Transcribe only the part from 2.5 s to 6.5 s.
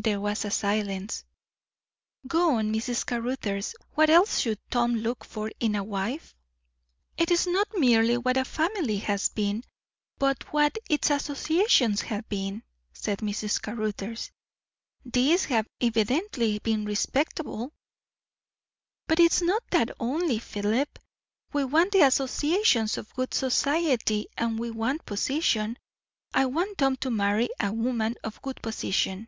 on, Mrs. Caruthers. What else should Tom look for in a wife?"